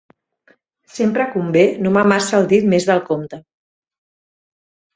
Sempre 0.93 1.27
convé 1.35 1.65
no 1.85 1.93
mamar-se 1.99 2.35
el 2.39 2.49
dit 2.55 2.67
més 2.73 2.89
del 2.93 3.05
compte. 3.13 3.43